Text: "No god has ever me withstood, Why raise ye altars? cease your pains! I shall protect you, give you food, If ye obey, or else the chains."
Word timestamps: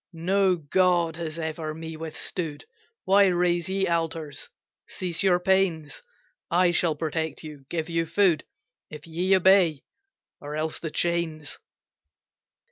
"No 0.13 0.55
god 0.55 1.15
has 1.17 1.37
ever 1.37 1.75
me 1.75 1.95
withstood, 1.95 2.65
Why 3.05 3.27
raise 3.27 3.69
ye 3.69 3.85
altars? 3.87 4.49
cease 4.87 5.21
your 5.21 5.39
pains! 5.39 6.01
I 6.49 6.71
shall 6.71 6.95
protect 6.95 7.43
you, 7.43 7.67
give 7.69 7.87
you 7.87 8.07
food, 8.07 8.43
If 8.89 9.05
ye 9.05 9.35
obey, 9.35 9.83
or 10.39 10.55
else 10.55 10.79
the 10.79 10.89
chains." 10.89 11.59